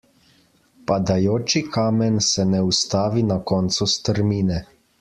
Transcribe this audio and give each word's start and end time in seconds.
Padajoči 0.91 1.61
kamen 1.75 2.17
se 2.29 2.47
ne 2.55 2.63
ustavi 2.71 3.27
na 3.33 3.41
koncu 3.53 3.91
strmine. 3.97 4.63